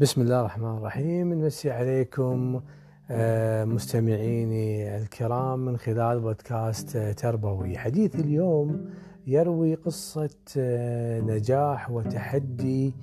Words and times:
بسم 0.00 0.20
الله 0.20 0.40
الرحمن 0.40 0.76
الرحيم. 0.76 1.32
نمسي 1.32 1.70
عليكم 1.70 2.60
آه، 3.10 3.64
مستمعيني 3.64 4.96
الكرام 4.96 5.58
من 5.58 5.76
خلال 5.76 6.20
بودكاست 6.20 6.96
آه، 6.96 7.12
تربوي. 7.12 7.78
حديث 7.78 8.14
اليوم 8.14 8.90
يروي 9.26 9.74
قصة 9.74 10.36
آه، 10.58 11.20
نجاح 11.20 11.90
وتحدي 11.90 12.94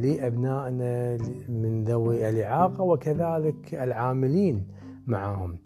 لأبنائنا 0.00 1.18
من 1.48 1.84
ذوي 1.84 2.28
الإعاقة 2.28 2.82
وكذلك 2.82 3.74
العاملين 3.74 4.66
معهم. 5.06 5.58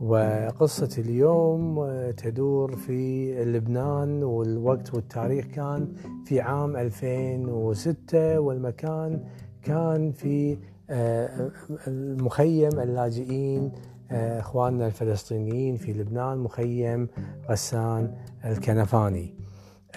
وقصة 0.00 1.02
اليوم 1.02 1.90
تدور 2.10 2.76
في 2.76 3.34
لبنان 3.44 4.22
والوقت 4.22 4.94
والتاريخ 4.94 5.44
كان 5.46 5.88
في 6.24 6.40
عام 6.40 6.76
2006 6.76 8.40
والمكان 8.40 9.24
كان 9.62 10.12
في 10.12 10.58
آه، 10.90 11.50
المخيم 11.86 12.80
اللاجئين 12.80 13.72
آه، 14.10 14.40
إخواننا 14.40 14.86
الفلسطينيين 14.86 15.76
في 15.76 15.92
لبنان 15.92 16.38
مخيم 16.38 17.08
غسان 17.50 18.14
الكنفاني. 18.44 19.34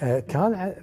آه، 0.02 0.18
كان 0.20 0.74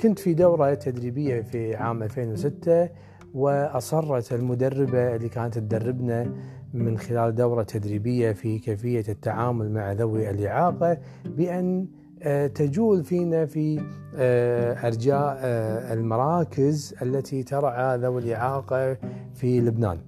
كنت 0.00 0.18
في 0.18 0.34
دورة 0.34 0.74
تدريبية 0.74 1.40
في 1.40 1.76
عام 1.76 2.02
2006 2.02 2.88
وأصرت 3.34 4.32
المدربة 4.32 5.16
اللي 5.16 5.28
كانت 5.28 5.58
تدربنا 5.58 6.32
من 6.74 6.98
خلال 6.98 7.34
دورة 7.34 7.62
تدريبية 7.62 8.32
في 8.32 8.58
كيفية 8.58 9.04
التعامل 9.08 9.70
مع 9.70 9.92
ذوي 9.92 10.30
الإعاقة 10.30 10.98
بأن 11.24 11.86
آه، 12.22 12.46
تجول 12.46 13.04
فينا 13.04 13.46
في 13.46 13.80
آه، 14.16 14.86
أرجاء 14.86 15.38
آه، 15.40 15.92
المراكز 15.92 16.94
التي 17.02 17.42
ترعى 17.42 17.98
ذوي 17.98 18.22
الإعاقة 18.22 18.96
في 19.34 19.60
لبنان. 19.60 19.98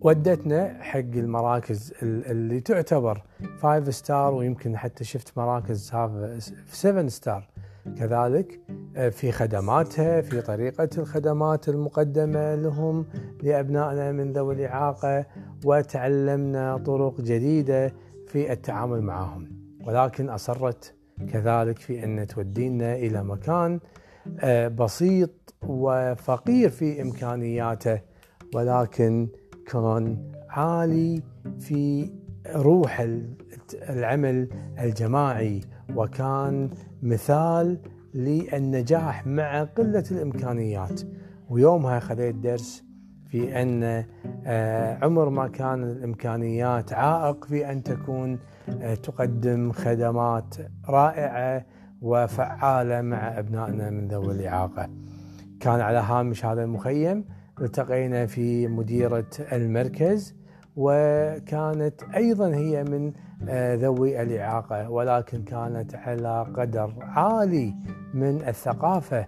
ودتنا 0.00 0.76
حق 0.80 0.98
المراكز 0.98 1.94
اللي 2.02 2.60
تعتبر 2.60 3.22
5 3.60 3.90
ستار 3.90 4.34
ويمكن 4.34 4.76
حتى 4.76 5.04
شفت 5.04 5.38
مراكز 5.38 5.92
7 6.66 7.08
ستار 7.08 7.48
كذلك 7.98 8.60
آه، 8.96 9.08
في 9.08 9.32
خدماتها 9.32 10.20
في 10.20 10.40
طريقة 10.40 10.88
الخدمات 10.98 11.68
المقدمة 11.68 12.54
لهم 12.54 13.06
لأبنائنا 13.42 14.12
من 14.12 14.32
ذوي 14.32 14.54
الإعاقة 14.54 15.26
وتعلمنا 15.64 16.76
طرق 16.76 17.20
جديدة 17.20 17.94
في 18.26 18.52
التعامل 18.52 19.02
معهم. 19.02 19.48
ولكن 19.86 20.28
أصرت 20.30 20.94
كذلك 21.32 21.78
في 21.78 22.04
أن 22.04 22.26
تودينا 22.26 22.94
إلى 22.94 23.24
مكان 23.24 23.80
آه، 24.40 24.68
بسيط 24.68 25.30
وفقير 25.62 26.70
في 26.70 27.02
إمكانياته 27.02 28.00
ولكن 28.54 29.28
كان 29.66 30.32
عالي 30.48 31.22
في 31.60 32.10
روح 32.54 33.06
العمل 33.88 34.48
الجماعي 34.80 35.60
وكان 35.94 36.70
مثال 37.02 37.78
للنجاح 38.14 39.26
مع 39.26 39.64
قلة 39.64 40.04
الإمكانيات. 40.10 41.00
ويومها 41.50 42.00
خذيت 42.00 42.34
درس 42.34 42.84
في 43.30 43.62
أن 43.62 44.04
آه، 44.46 45.04
عمر 45.04 45.28
ما 45.28 45.48
كان 45.48 45.84
الإمكانيات 45.84 46.92
عائق 46.92 47.44
في 47.44 47.72
أن 47.72 47.82
تكون 47.82 48.38
آه، 48.80 48.94
تقدم 48.94 49.72
خدمات 49.72 50.54
رائعة 50.88 51.64
وفعالة 52.02 53.00
مع 53.00 53.38
أبنائنا 53.38 53.90
من 53.90 54.08
ذوي 54.08 54.32
الإعاقة. 54.34 54.88
كان 55.60 55.80
على 55.80 55.98
هامش 55.98 56.44
هذا 56.44 56.64
المخيم 56.64 57.24
التقينا 57.60 58.26
في 58.26 58.68
مديرة 58.68 59.30
المركز 59.52 60.34
وكانت 60.76 62.02
أيضا 62.16 62.54
هي 62.54 62.84
من 62.84 63.12
ذوي 63.74 64.22
الإعاقة 64.22 64.90
ولكن 64.90 65.42
كانت 65.42 65.94
على 65.94 66.46
قدر 66.56 66.94
عالي 67.00 67.74
من 68.14 68.48
الثقافة 68.48 69.26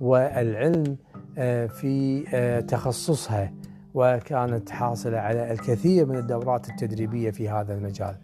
والعلم 0.00 0.96
آه، 1.38 1.66
في 1.66 2.24
آه، 2.34 2.60
تخصصها 2.60 3.52
وكانت 3.94 4.70
حاصلة 4.70 5.18
على 5.18 5.52
الكثير 5.52 6.06
من 6.06 6.16
الدورات 6.16 6.70
التدريبية 6.70 7.30
في 7.30 7.48
هذا 7.48 7.74
المجال. 7.74 8.14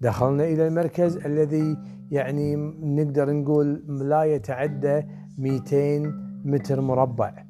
دخلنا 0.00 0.44
إلى 0.44 0.68
المركز 0.68 1.16
الذي 1.16 1.76
يعني 2.10 2.56
نقدر 2.80 3.32
نقول 3.32 3.84
لا 3.88 4.24
يتعدى 4.24 5.02
200 5.38 6.12
متر 6.44 6.80
مربع. 6.80 7.44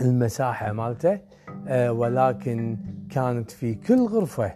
المساحة 0.00 0.72
مالته 0.72 1.20
ولكن 1.90 2.78
كانت 3.10 3.50
في 3.50 3.74
كل 3.74 4.06
غرفة 4.06 4.54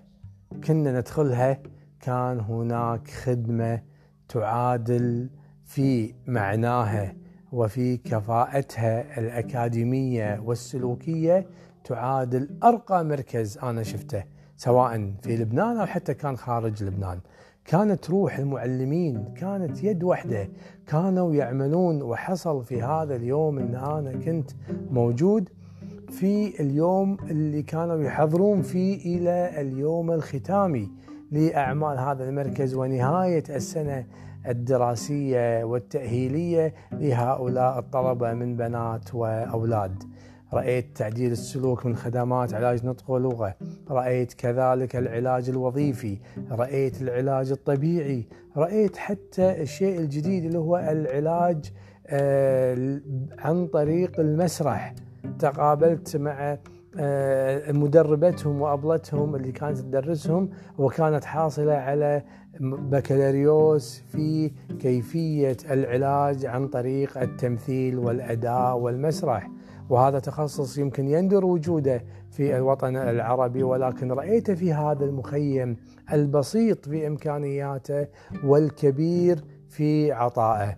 كنا 0.60 0.98
ندخلها 0.98 1.58
كان 2.00 2.40
هناك 2.40 3.10
خدمة 3.10 3.82
تعادل 4.28 5.28
في 5.64 6.14
معناها 6.26 7.14
وفي 7.52 7.96
كفاءتها 7.96 9.18
الأكاديمية 9.18 10.40
والسلوكية 10.44 11.46
تعادل 11.84 12.48
أرقى 12.64 13.04
مركز 13.04 13.58
أنا 13.58 13.82
شفته 13.82 14.24
سواء 14.56 15.12
في 15.22 15.36
لبنان 15.36 15.76
أو 15.76 15.86
حتى 15.86 16.14
كان 16.14 16.36
خارج 16.36 16.84
لبنان. 16.84 17.20
كانت 17.64 18.10
روح 18.10 18.38
المعلمين 18.38 19.34
كانت 19.36 19.84
يد 19.84 20.02
واحدة 20.02 20.48
كانوا 20.86 21.34
يعملون 21.34 22.02
وحصل 22.02 22.64
في 22.64 22.82
هذا 22.82 23.16
اليوم 23.16 23.58
أن 23.58 23.74
أنا 23.74 24.12
كنت 24.12 24.50
موجود. 24.90 25.48
في 26.12 26.60
اليوم 26.60 27.16
اللي 27.30 27.62
كانوا 27.62 28.02
يحضرون 28.02 28.62
فيه 28.62 29.18
إلى 29.18 29.60
اليوم 29.60 30.10
الختامي 30.10 30.90
لأعمال 31.30 31.98
هذا 31.98 32.28
المركز 32.28 32.74
ونهاية 32.74 33.44
السنة 33.50 34.06
الدراسية 34.48 35.64
والتأهيلية 35.64 36.74
لهؤلاء 36.92 37.78
الطلبة 37.78 38.32
من 38.34 38.56
بنات 38.56 39.14
وأولاد. 39.14 40.02
رأيت 40.52 40.96
تعديل 40.96 41.32
السلوك 41.32 41.86
من 41.86 41.96
خدمات 41.96 42.54
علاج 42.54 42.86
نطق 42.86 43.10
ولغة. 43.10 43.54
رأيت 43.90 44.32
كذلك 44.32 44.96
العلاج 44.96 45.48
الوظيفي. 45.48 46.18
رأيت 46.50 47.02
العلاج 47.02 47.50
الطبيعي. 47.50 48.26
رأيت 48.56 48.96
حتى 48.96 49.62
الشيء 49.62 49.98
الجديد 49.98 50.44
اللي 50.44 50.58
هو 50.58 50.78
العلاج 50.78 51.72
آه، 52.06 53.00
عن 53.38 53.66
طريق 53.66 54.20
المسرح. 54.20 54.94
تقابلت 55.38 56.16
مع 56.16 56.58
آه، 56.98 57.72
مدربتهم 57.72 58.60
وأبلتهم 58.60 59.36
اللي 59.36 59.52
كانت 59.52 59.78
تدرسهم 59.78 60.50
وكانت 60.78 61.24
حاصلة 61.24 61.72
على 61.72 62.22
بكالوريوس 62.60 64.02
في 64.12 64.50
كيفية 64.80 65.56
العلاج 65.70 66.46
عن 66.46 66.68
طريق 66.68 67.18
التمثيل 67.18 67.98
والأداء 67.98 68.78
والمسرح. 68.78 69.50
وهذا 69.90 70.18
تخصص 70.18 70.78
يمكن 70.78 71.08
يندر 71.08 71.44
وجوده 71.44 72.04
في 72.30 72.56
الوطن 72.56 72.96
العربي 72.96 73.62
ولكن 73.62 74.12
رايته 74.12 74.54
في 74.54 74.72
هذا 74.72 75.04
المخيم 75.04 75.76
البسيط 76.12 76.88
في 76.88 77.06
إمكانياته 77.06 78.06
والكبير 78.44 79.44
في 79.68 80.12
عطائه. 80.12 80.76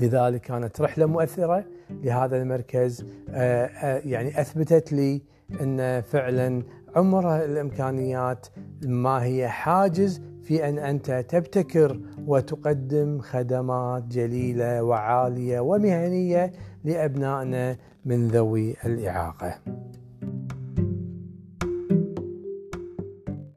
لذلك 0.00 0.40
كانت 0.40 0.80
رحلة 0.80 1.06
مؤثرة 1.06 1.64
لهذا 1.90 2.42
المركز 2.42 3.06
آه، 3.30 3.66
آه، 3.66 4.02
يعني 4.04 4.40
أثبتت 4.40 4.92
لي 4.92 5.22
إن 5.60 6.00
فعلا 6.00 6.62
عمر 6.96 7.44
الإمكانيات 7.44 8.46
ما 8.82 9.22
هي 9.24 9.48
حاجز 9.48 10.22
في 10.42 10.68
أن 10.68 10.78
أنت 10.78 11.24
تبتكر 11.28 12.00
وتقدم 12.26 13.18
خدمات 13.20 14.04
جليلة 14.04 14.82
وعالية 14.82 15.60
ومهنية 15.60 16.52
لأبنائنا 16.84 17.76
من 18.04 18.28
ذوي 18.28 18.76
الإعاقة. 18.84 19.58